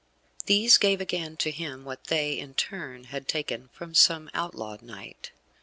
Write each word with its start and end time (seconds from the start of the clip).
These 0.47 0.79
gave 0.79 0.99
again 0.99 1.37
to 1.37 1.51
him 1.51 1.85
what 1.85 2.05
they, 2.05 2.39
in 2.39 2.55
turn, 2.55 3.03
had 3.03 3.27
taken 3.27 3.67
from 3.71 3.93
some 3.93 4.31
outlawed 4.33 4.81
knight. 4.81 5.29